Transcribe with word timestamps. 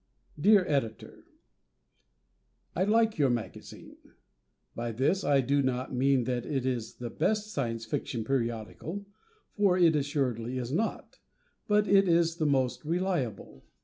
_Dear 0.41 0.65
Editor: 0.67 1.25
I 2.75 2.85
like 2.85 3.19
your 3.19 3.29
magazine. 3.29 3.97
By 4.73 4.93
this, 4.93 5.23
I 5.23 5.41
do 5.41 5.61
not 5.61 5.93
mean 5.93 6.23
that 6.23 6.43
it 6.43 6.65
is 6.65 6.95
the 6.95 7.11
best 7.11 7.51
Science 7.53 7.85
Fiction 7.85 8.23
periodical, 8.23 9.05
for 9.51 9.77
it 9.77 9.95
assuredly 9.95 10.57
is 10.57 10.71
not; 10.71 11.19
but 11.67 11.87
it 11.87 12.07
is 12.07 12.37
the 12.37 12.47
most 12.47 12.83
reliable. 12.83 13.63